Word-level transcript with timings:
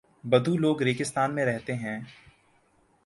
بدو 0.23 0.57
لوگ 0.57 0.81
ریگستان 0.81 1.35
میں 1.35 1.45
رہتے 1.45 1.75
ہیں۔ 1.75 1.99